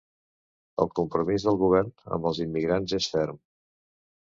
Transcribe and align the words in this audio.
El 0.85 0.89
compromís 0.99 1.45
del 1.49 1.59
govern 1.65 1.93
amb 2.19 2.27
els 2.31 2.41
immigrants 2.49 2.99
és 3.01 3.13
ferm. 3.19 3.41